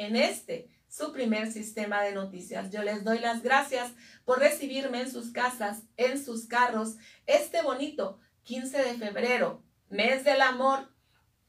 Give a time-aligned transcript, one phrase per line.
[0.00, 2.70] en este, su primer sistema de noticias.
[2.70, 3.92] Yo les doy las gracias
[4.24, 10.40] por recibirme en sus casas, en sus carros, este bonito 15 de febrero, mes del
[10.40, 10.88] amor,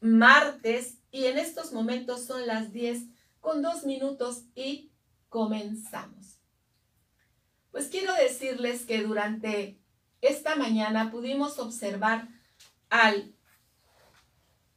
[0.01, 3.03] martes, y en estos momentos son las 10
[3.39, 4.91] con dos minutos y
[5.29, 6.41] comenzamos.
[7.71, 9.79] Pues quiero decirles que durante
[10.19, 12.27] esta mañana pudimos observar
[12.89, 13.33] al,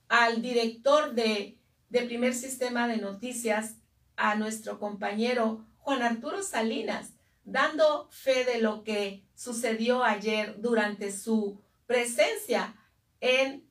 [0.09, 1.59] al director de,
[1.95, 3.77] de primer sistema de noticias,
[4.17, 7.13] a nuestro compañero Juan Arturo Salinas,
[7.45, 12.75] dando fe de lo que sucedió ayer durante su presencia
[13.21, 13.71] en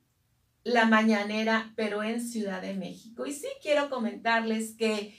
[0.62, 3.26] la mañanera, pero en Ciudad de México.
[3.26, 5.14] Y sí quiero comentarles que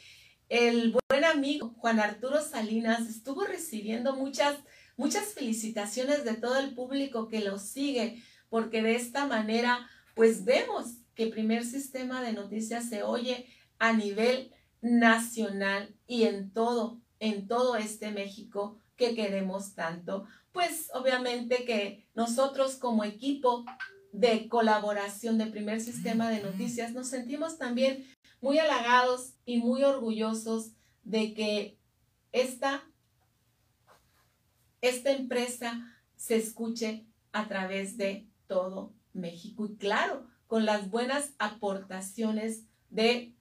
[0.50, 4.58] el buen amigo Juan Arturo Salinas estuvo recibiendo muchas,
[4.98, 8.20] muchas felicitaciones de todo el público que lo sigue,
[8.50, 13.48] porque de esta manera, pues vemos que primer sistema de noticias se oye
[13.80, 14.52] a nivel
[14.82, 20.26] nacional y en todo, en todo este México que queremos tanto.
[20.52, 23.66] Pues obviamente que nosotros como equipo
[24.12, 28.06] de colaboración de primer sistema de noticias nos sentimos también
[28.40, 30.72] muy halagados y muy orgullosos
[31.04, 31.78] de que
[32.32, 32.84] esta,
[34.82, 39.66] esta empresa se escuche a través de todo México.
[39.66, 43.36] Y claro, con las buenas aportaciones de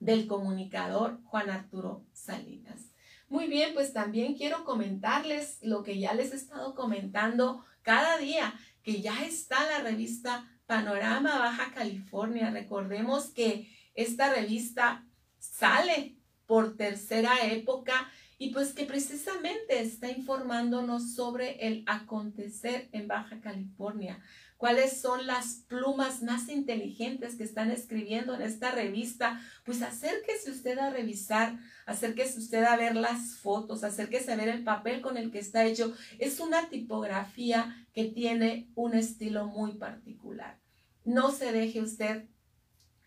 [0.00, 2.90] del comunicador Juan Arturo Salinas.
[3.28, 8.54] Muy bien, pues también quiero comentarles lo que ya les he estado comentando cada día,
[8.82, 12.50] que ya está la revista Panorama Baja California.
[12.50, 15.06] Recordemos que esta revista
[15.38, 16.16] sale
[16.46, 24.18] por tercera época y pues que precisamente está informándonos sobre el acontecer en Baja California
[24.60, 30.78] cuáles son las plumas más inteligentes que están escribiendo en esta revista, pues acérquese usted
[30.78, 35.30] a revisar, acérquese usted a ver las fotos, acérquese a ver el papel con el
[35.30, 35.94] que está hecho.
[36.18, 40.60] Es una tipografía que tiene un estilo muy particular.
[41.06, 42.26] No se deje usted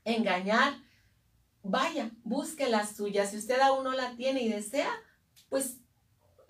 [0.05, 0.73] engañar.
[1.61, 3.27] Vaya, busque la suya.
[3.27, 4.89] Si usted aún no la tiene y desea,
[5.49, 5.77] pues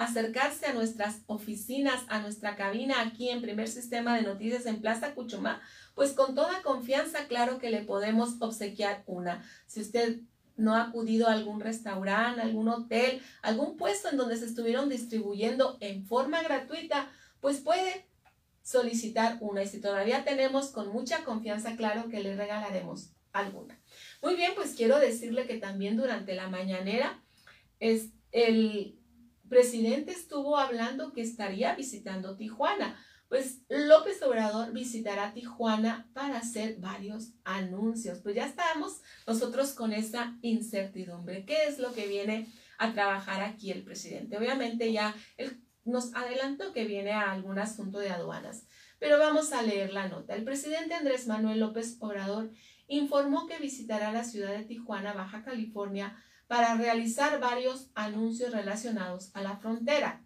[0.03, 5.13] acercarse a nuestras oficinas, a nuestra cabina aquí en Primer Sistema de Noticias en Plaza
[5.13, 5.61] Cuchumá,
[5.95, 9.43] pues con toda confianza, claro que le podemos obsequiar una.
[9.67, 10.19] Si usted
[10.55, 15.77] no ha acudido a algún restaurante, algún hotel, algún puesto en donde se estuvieron distribuyendo
[15.79, 18.07] en forma gratuita, pues puede
[18.61, 19.63] solicitar una.
[19.63, 23.79] Y si todavía tenemos con mucha confianza, claro que le regalaremos alguna.
[24.21, 27.21] Muy bien, pues quiero decirle que también durante la mañanera
[27.79, 28.99] es el
[29.53, 32.99] presidente estuvo hablando que estaría visitando Tijuana.
[33.29, 38.19] Pues López Obrador visitará Tijuana para hacer varios anuncios.
[38.21, 41.45] Pues ya estamos nosotros con esa incertidumbre.
[41.45, 42.47] ¿Qué es lo que viene
[42.79, 44.37] a trabajar aquí el presidente?
[44.37, 48.65] Obviamente ya él nos adelantó que viene a algún asunto de aduanas.
[48.97, 50.33] Pero vamos a leer la nota.
[50.33, 52.49] El presidente Andrés Manuel López Obrador
[52.87, 56.17] informó que visitará la ciudad de Tijuana, Baja California,
[56.53, 60.23] para realizar varios anuncios relacionados a la frontera.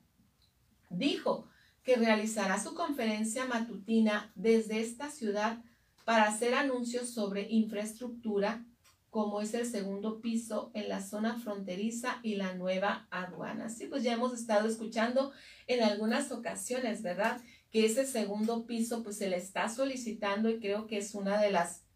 [0.89, 1.47] Dijo
[1.83, 5.63] que realizará su conferencia matutina desde esta ciudad
[6.03, 8.66] para hacer anuncios sobre infraestructura,
[9.09, 13.69] como es el segundo piso en la zona fronteriza y la nueva aduana.
[13.69, 15.31] Sí, pues ya hemos estado escuchando
[15.66, 17.39] en algunas ocasiones, ¿verdad?
[17.71, 21.51] Que ese segundo piso pues se le está solicitando y creo que es una de
[21.51, 21.86] las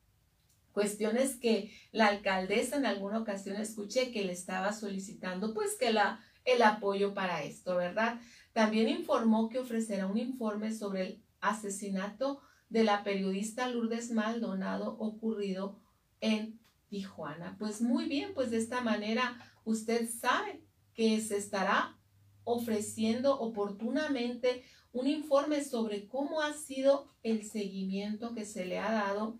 [0.71, 6.19] Cuestiones que la alcaldesa en alguna ocasión escuché que le estaba solicitando pues que la,
[6.45, 8.19] el apoyo para esto, ¿verdad?
[8.53, 15.79] También informó que ofrecerá un informe sobre el asesinato de la periodista Lourdes Maldonado ocurrido
[16.21, 17.55] en Tijuana.
[17.59, 21.97] Pues muy bien, pues de esta manera usted sabe que se estará
[22.43, 29.39] ofreciendo oportunamente un informe sobre cómo ha sido el seguimiento que se le ha dado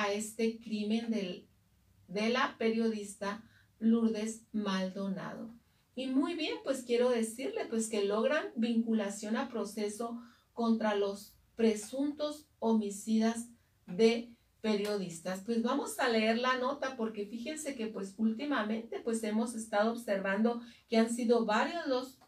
[0.00, 3.44] a este crimen de la periodista
[3.78, 5.50] Lourdes Maldonado.
[5.94, 10.18] Y muy bien, pues quiero decirle pues que logran vinculación a proceso
[10.54, 13.48] contra los presuntos homicidas
[13.86, 15.42] de periodistas.
[15.44, 20.62] Pues vamos a leer la nota porque fíjense que pues últimamente pues hemos estado observando
[20.88, 22.18] que han sido varios los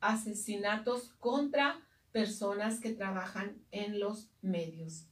[0.00, 5.09] asesinatos contra personas que trabajan en los medios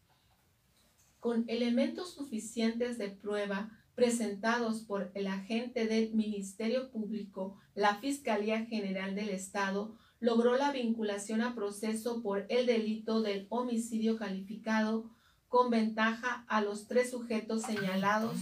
[1.21, 9.15] con elementos suficientes de prueba presentados por el agente del Ministerio Público, la Fiscalía General
[9.15, 15.11] del Estado logró la vinculación a proceso por el delito del homicidio calificado
[15.49, 18.37] con ventaja a los tres sujetos señalados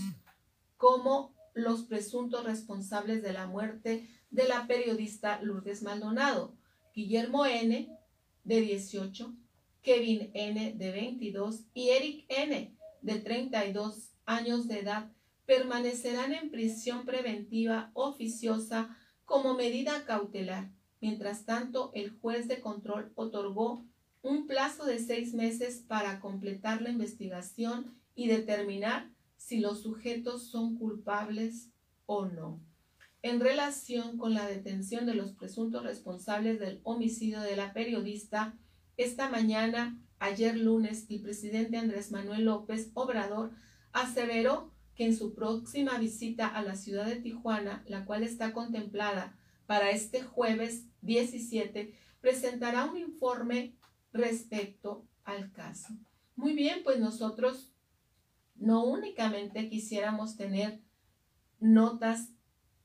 [0.76, 6.54] como los presuntos responsables de la muerte de la periodista Lourdes Maldonado,
[6.94, 7.88] Guillermo N.,
[8.44, 9.34] de 18,
[9.86, 15.12] Kevin N., de 22, y Eric N., de 32 años de edad,
[15.46, 20.72] permanecerán en prisión preventiva oficiosa como medida cautelar.
[21.00, 23.86] Mientras tanto, el juez de control otorgó
[24.22, 30.76] un plazo de seis meses para completar la investigación y determinar si los sujetos son
[30.78, 31.70] culpables
[32.06, 32.60] o no.
[33.22, 38.58] En relación con la detención de los presuntos responsables del homicidio de la periodista,
[38.96, 43.52] esta mañana, ayer lunes, el presidente Andrés Manuel López Obrador
[43.92, 49.36] aseveró que en su próxima visita a la ciudad de Tijuana, la cual está contemplada
[49.66, 53.76] para este jueves 17, presentará un informe
[54.12, 55.88] respecto al caso.
[56.34, 57.74] Muy bien, pues nosotros
[58.54, 60.80] no únicamente quisiéramos tener
[61.60, 62.30] notas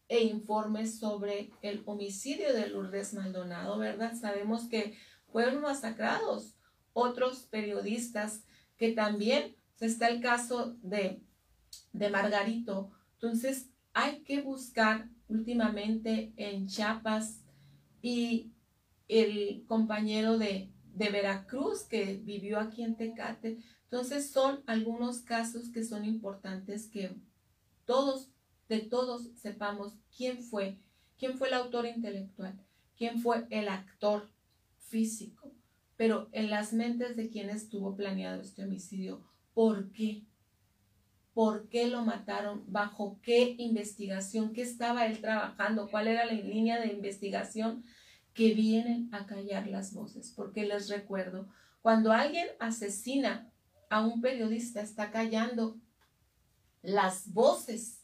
[0.10, 4.14] e informes sobre el homicidio de Lourdes Maldonado, ¿verdad?
[4.14, 4.98] Sabemos que
[5.32, 6.56] fueron masacrados
[6.94, 8.44] otros periodistas
[8.78, 11.22] que también está el caso de,
[11.94, 12.92] de Margarito.
[13.14, 17.44] Entonces, hay que buscar últimamente en Chiapas
[18.02, 18.52] y
[19.08, 23.60] el compañero de, de Veracruz que vivió aquí en Tecate.
[23.84, 27.16] Entonces son algunos casos que son importantes que
[27.86, 28.30] todos,
[28.70, 30.80] de todos sepamos quién fue,
[31.18, 32.58] quién fue el autor intelectual,
[32.98, 34.30] quién fue el actor
[34.92, 35.56] físico,
[35.96, 39.24] pero en las mentes de quien estuvo planeado este homicidio,
[39.54, 40.28] ¿por qué?
[41.34, 42.66] ¿Por qué lo mataron?
[42.68, 44.52] ¿Bajo qué investigación?
[44.52, 45.90] ¿Qué estaba él trabajando?
[45.90, 47.86] ¿Cuál era la línea de investigación?
[48.34, 50.34] Que vienen a callar las voces.
[50.36, 51.48] Porque les recuerdo,
[51.82, 53.50] cuando alguien asesina
[53.90, 55.80] a un periodista, está callando
[56.82, 58.04] las voces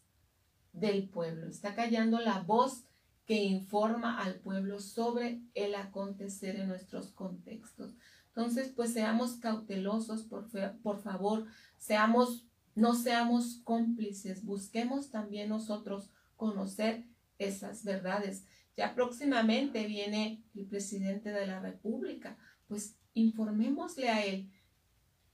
[0.71, 2.86] del pueblo, está callando la voz
[3.27, 7.93] que informa al pueblo sobre el acontecer en nuestros contextos.
[8.29, 11.45] Entonces, pues seamos cautelosos, por, favor,
[11.77, 17.05] seamos, no seamos cómplices, busquemos también nosotros conocer
[17.37, 18.45] esas verdades.
[18.75, 22.37] Ya próximamente viene el presidente de la República,
[22.67, 24.49] pues informémosle a él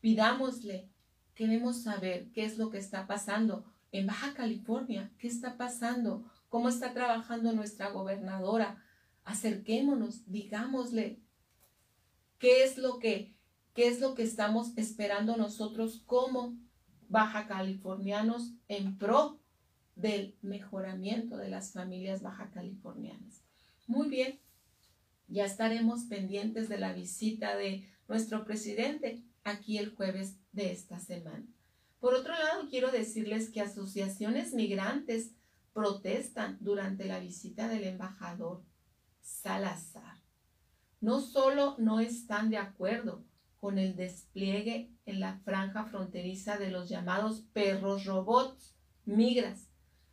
[0.04, 0.90] Pidámosle,
[1.34, 3.64] queremos saber qué es lo que está pasando
[3.94, 8.78] en Baja California, qué está pasando, cómo está trabajando nuestra gobernadora.
[9.24, 11.20] Acerquémonos, digámosle
[12.38, 13.34] qué es lo que
[13.74, 16.56] qué es lo que estamos esperando nosotros como
[17.10, 19.40] baja californianos en pro
[19.96, 23.42] del mejoramiento de las familias baja californianas.
[23.88, 24.40] Muy bien,
[25.28, 31.48] ya estaremos pendientes de la visita de nuestro presidente aquí el jueves de esta semana.
[32.00, 35.32] Por otro lado, quiero decirles que asociaciones migrantes
[35.74, 38.64] protestan durante la visita del embajador
[39.22, 40.22] Salazar.
[41.02, 43.24] No solo no están de acuerdo
[43.60, 48.76] con el despliegue en la franja fronteriza de los llamados perros robots,
[49.06, 49.70] migras,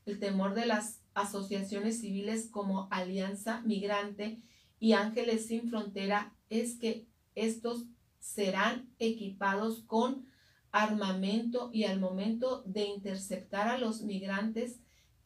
[0.06, 4.40] el temor de las asociaciones civiles como Alianza Migrante
[4.78, 7.86] y Ángeles Sin Frontera es que estos
[8.18, 10.26] serán equipados con
[10.72, 14.80] armamento y al momento de interceptar a los migrantes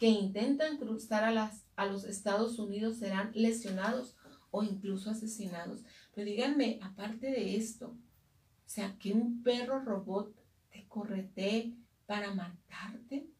[0.04, 4.18] que intentan cruzar a, los Estados Unidos serán lesionados
[4.50, 5.82] o incluso asesinados.
[6.14, 10.36] Pero díganme, aparte de esto, o sea, que un perro robot
[10.70, 13.30] te corretee para matarte,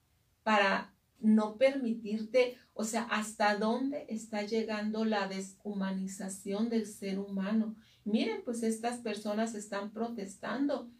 [0.43, 8.43] para no permitirte, o sea, hasta dónde está llegando la deshumanización del ser humano Miren,
[8.43, 10.91] pues estas personas están protestando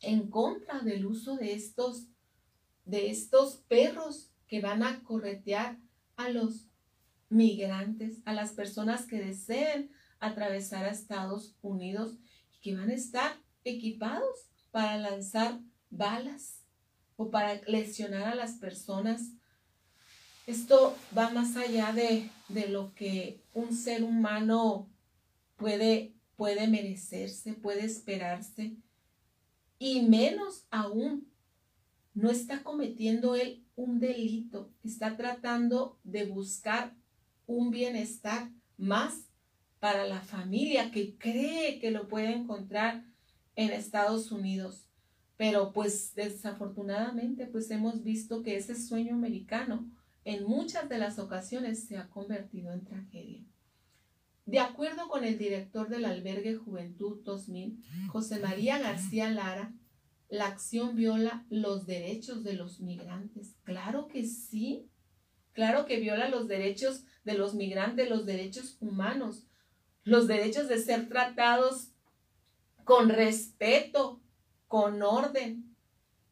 [0.00, 2.06] en contra del uso de estos,
[2.84, 5.78] de estos perros que van a corretear
[6.16, 6.66] a los
[7.28, 12.16] migrantes, a las personas que deseen atravesar a Estados Unidos
[12.52, 15.60] y que van a estar equipados para lanzar
[15.90, 16.60] balas
[17.16, 19.32] o para lesionar a las personas.
[20.46, 24.90] Esto va más allá de, de lo que un ser humano
[25.56, 28.76] puede, puede merecerse, puede esperarse.
[29.78, 31.32] Y menos aún,
[32.14, 36.94] no está cometiendo él un delito, está tratando de buscar
[37.46, 39.28] un bienestar más
[39.80, 43.04] para la familia que cree que lo puede encontrar
[43.56, 44.86] en Estados Unidos.
[45.36, 49.90] Pero pues desafortunadamente pues hemos visto que ese sueño americano
[50.24, 53.44] en muchas de las ocasiones se ha convertido en tragedia.
[54.46, 59.72] De acuerdo con el director del albergue Juventud 2000, José María García Lara,
[60.34, 63.54] la acción viola los derechos de los migrantes.
[63.62, 64.90] Claro que sí.
[65.52, 69.46] Claro que viola los derechos de los migrantes, los derechos humanos,
[70.02, 71.92] los derechos de ser tratados
[72.82, 74.20] con respeto,
[74.66, 75.76] con orden.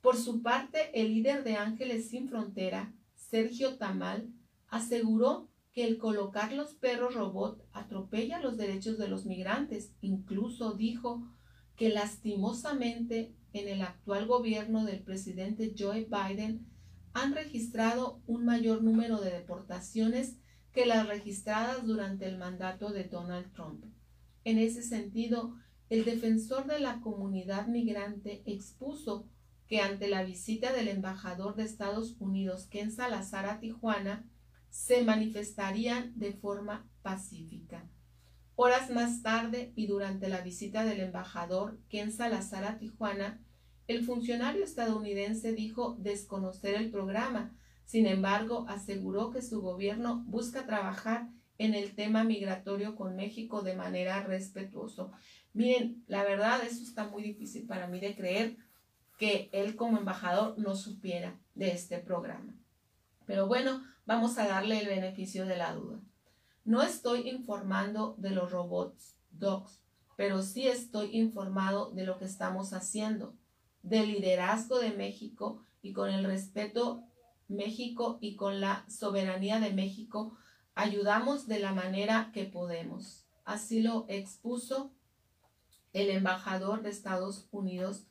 [0.00, 4.32] Por su parte, el líder de Ángeles Sin Frontera, Sergio Tamal,
[4.66, 9.92] aseguró que el colocar los perros robot atropella los derechos de los migrantes.
[10.00, 11.22] Incluso dijo
[11.76, 16.66] que lastimosamente en el actual gobierno del presidente Joe Biden
[17.12, 20.36] han registrado un mayor número de deportaciones
[20.72, 23.84] que las registradas durante el mandato de Donald Trump.
[24.44, 25.54] En ese sentido,
[25.90, 29.28] el defensor de la comunidad migrante expuso
[29.68, 34.28] que ante la visita del embajador de Estados Unidos, Ken Salazar, a Tijuana,
[34.70, 37.86] se manifestarían de forma pacífica.
[38.64, 43.44] Horas más tarde y durante la visita del embajador Ken Salazar a Tijuana,
[43.88, 51.28] el funcionario estadounidense dijo desconocer el programa, sin embargo, aseguró que su gobierno busca trabajar
[51.58, 55.10] en el tema migratorio con México de manera respetuosa.
[55.52, 58.56] Miren, la verdad, eso está muy difícil para mí de creer
[59.18, 62.54] que él como embajador no supiera de este programa.
[63.26, 66.00] Pero bueno, vamos a darle el beneficio de la duda.
[66.64, 69.80] No estoy informando de los robots dogs,
[70.16, 73.34] pero sí estoy informado de lo que estamos haciendo,
[73.82, 77.02] del liderazgo de México y con el respeto
[77.48, 80.36] México y con la soberanía de México
[80.74, 83.26] ayudamos de la manera que podemos.
[83.44, 84.92] Así lo expuso
[85.92, 88.06] el embajador de Estados Unidos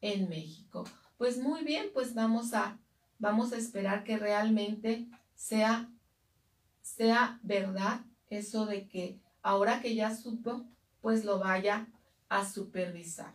[0.00, 0.84] en México.
[1.16, 2.78] Pues muy bien, pues vamos a
[3.22, 5.06] vamos a esperar que realmente
[5.36, 5.88] sea
[6.82, 10.66] sea verdad eso de que ahora que ya supo,
[11.00, 11.88] pues lo vaya
[12.28, 13.34] a supervisar.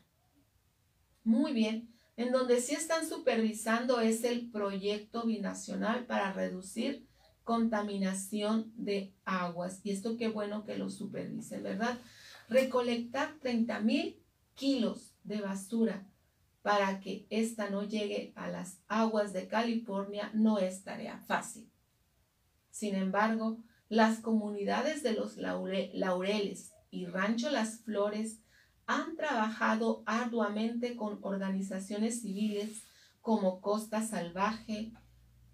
[1.23, 7.07] Muy bien, en donde sí están supervisando es el proyecto binacional para reducir
[7.43, 9.81] contaminación de aguas.
[9.83, 11.97] Y esto qué bueno que lo supervisen, ¿verdad?
[12.49, 14.21] Recolectar 30 mil
[14.55, 16.07] kilos de basura
[16.61, 21.69] para que ésta no llegue a las aguas de California no es tarea fácil.
[22.77, 23.57] Sin embargo,
[23.89, 28.43] las comunidades de los laureles y Rancho Las Flores
[28.85, 32.83] han trabajado arduamente con organizaciones civiles
[33.19, 34.91] como Costa Salvaje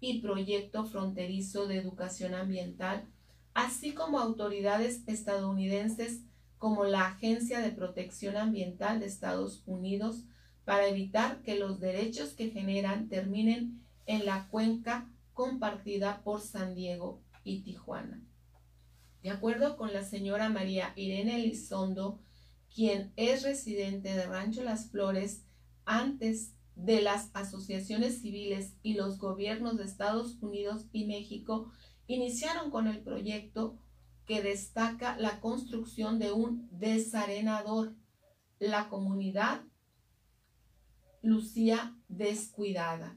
[0.00, 3.08] y Proyecto Fronterizo de Educación Ambiental,
[3.54, 6.24] así como autoridades estadounidenses
[6.58, 10.24] como la Agencia de Protección Ambiental de Estados Unidos
[10.66, 17.22] para evitar que los derechos que generan terminen en la cuenca compartida por San Diego
[17.44, 18.24] y Tijuana.
[19.22, 22.20] De acuerdo con la señora María Irene Elizondo,
[22.74, 25.44] quien es residente de Rancho Las Flores
[25.84, 31.70] antes de las asociaciones civiles y los gobiernos de Estados Unidos y México
[32.06, 33.78] iniciaron con el proyecto
[34.26, 37.94] que destaca la construcción de un desarenador.
[38.58, 39.62] La comunidad
[41.22, 43.16] lucía descuidada.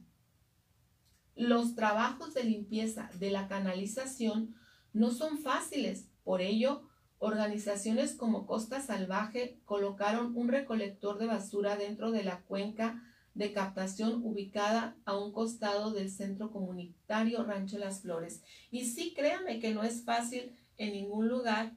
[1.38, 4.56] Los trabajos de limpieza de la canalización
[4.91, 6.88] no son fáciles, por ello
[7.20, 13.01] Organizaciones como Costa Salvaje colocaron un recolector de basura dentro de la cuenca
[13.34, 18.44] de captación ubicada a un costado del centro comunitario Rancho Las Flores.
[18.70, 21.75] Y sí, créanme que no es fácil en ningún lugar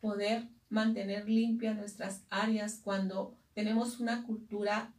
[0.00, 4.94] poder mantener limpias nuestras áreas cuando tenemos una cultura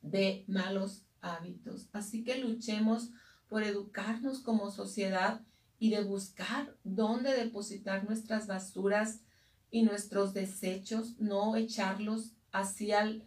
[0.00, 1.88] de malos hábitos.
[1.92, 3.10] Así que luchemos
[3.48, 5.40] por educarnos como sociedad
[5.78, 9.20] y de buscar dónde depositar nuestras basuras
[9.70, 13.20] y nuestros desechos, no echarlos hacia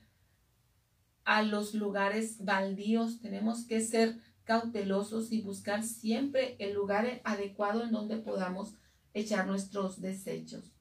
[1.23, 3.19] a los lugares baldíos.
[3.19, 8.75] Tenemos que ser cautelosos y buscar siempre el lugar adecuado en donde podamos
[9.13, 10.74] echar nuestros desechos.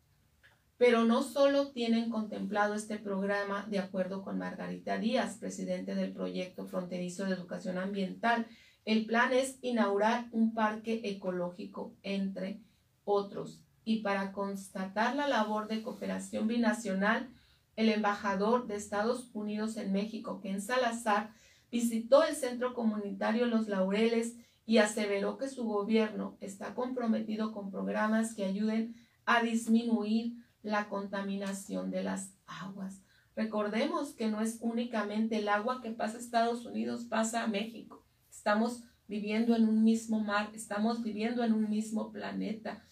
[0.77, 6.67] Pero no solo tienen contemplado este programa de acuerdo con Margarita Díaz, presidente del proyecto
[6.67, 8.47] fronterizo de educación ambiental,
[8.85, 12.61] el plan es inaugurar un parque ecológico, entre
[13.05, 13.63] otros.
[13.85, 17.31] Y para constatar la labor de cooperación binacional,
[17.77, 21.31] el embajador de Estados Unidos en México, Ken Salazar,
[21.71, 28.35] visitó el centro comunitario Los Laureles y aseveró que su gobierno está comprometido con programas
[28.35, 33.01] que ayuden a disminuir la contaminación de las aguas.
[33.37, 38.05] Recordemos que no es únicamente el agua que pasa a Estados Unidos, pasa a México.
[38.31, 42.83] Estamos viviendo en un mismo mar, estamos viviendo en un mismo planeta.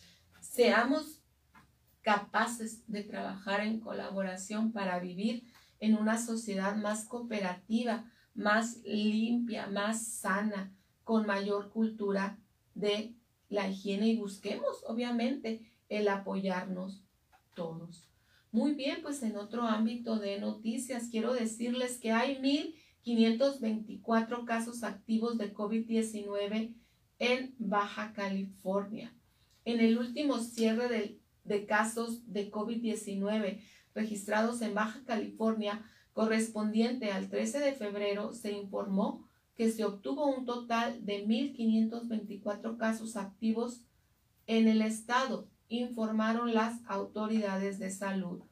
[0.40, 1.22] Seamos
[2.02, 5.44] capaces de trabajar en colaboración para vivir
[5.80, 10.72] en una sociedad más cooperativa, más limpia, más sana,
[11.04, 12.38] con mayor cultura
[12.74, 13.14] de
[13.48, 17.02] la higiene y busquemos, obviamente, el apoyarnos
[17.54, 18.08] todos.
[18.50, 22.36] Muy bien, pues en otro ámbito de noticias, quiero decirles que hay
[23.04, 26.74] 1.524 casos activos de COVID-19
[27.18, 29.14] en Baja California.
[29.64, 33.60] En el último cierre de, de casos de COVID-19
[33.94, 35.82] registrados en Baja California,
[36.12, 43.16] correspondiente al 13 de febrero, se informó que se obtuvo un total de 1.524 casos
[43.16, 43.82] activos
[44.46, 45.48] en el estado,
[45.78, 48.42] informaron las autoridades de salud.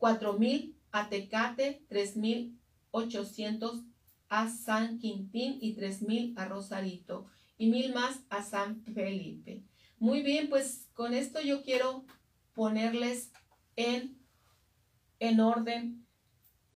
[0.00, 3.84] 4.000 a Tecate, 3.800
[4.30, 7.26] a San Quintín y 3.000 a Rosarito
[7.58, 9.62] y mil más a San Felipe.
[9.98, 12.06] Muy bien, pues con esto yo quiero
[12.54, 13.32] ponerles
[13.76, 14.18] en,
[15.18, 16.06] en orden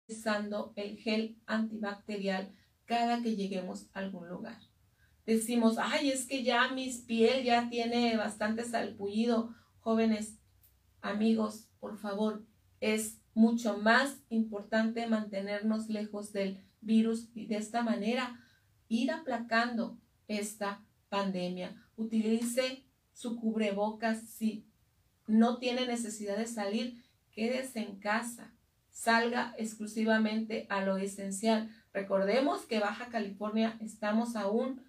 [0.08, 2.52] usando el gel antibacterial
[2.84, 4.58] cada que lleguemos a algún lugar
[5.26, 9.54] decimos, ay, es que ya mis piel ya tiene bastante salpullido.
[9.80, 10.38] Jóvenes,
[11.00, 12.44] amigos, por favor,
[12.80, 18.38] es mucho más importante mantenernos lejos del virus y de esta manera
[18.88, 19.98] ir aplacando
[20.28, 21.74] esta pandemia.
[21.96, 24.66] Utilice su cubrebocas si
[25.26, 28.52] no tiene necesidad de salir, quédese en casa.
[28.90, 31.70] Salga exclusivamente a lo esencial.
[31.92, 34.82] Recordemos que Baja California estamos aún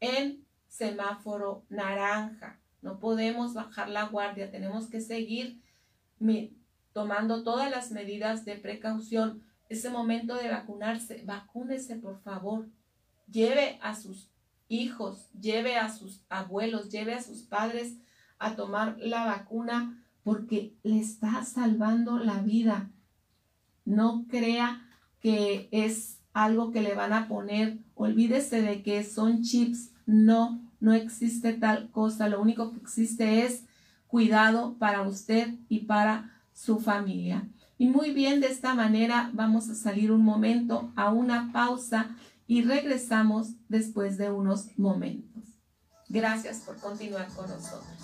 [0.00, 2.58] en semáforo naranja.
[2.80, 5.60] No podemos bajar la guardia, tenemos que seguir
[6.92, 9.42] tomando todas las medidas de precaución.
[9.72, 12.68] Ese momento de vacunarse, vacúnese por favor.
[13.26, 14.28] Lleve a sus
[14.68, 17.96] hijos, lleve a sus abuelos, lleve a sus padres
[18.38, 22.90] a tomar la vacuna porque le está salvando la vida.
[23.86, 24.86] No crea
[25.20, 27.78] que es algo que le van a poner.
[27.94, 32.28] Olvídese de que son chips no, no existe tal cosa.
[32.28, 33.64] Lo único que existe es
[34.06, 37.48] cuidado para usted y para su familia.
[37.82, 42.10] Y muy bien, de esta manera vamos a salir un momento a una pausa
[42.46, 45.42] y regresamos después de unos momentos.
[46.08, 47.98] Gracias por continuar con nosotros.